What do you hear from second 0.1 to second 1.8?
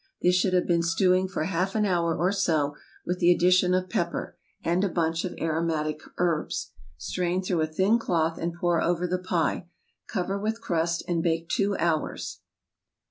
This should have been stewing for half